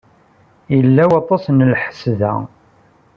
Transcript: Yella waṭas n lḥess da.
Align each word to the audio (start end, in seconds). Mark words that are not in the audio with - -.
Yella 0.75 1.03
waṭas 1.09 1.45
n 1.49 1.59
lḥess 1.73 2.01
da. 2.19 2.33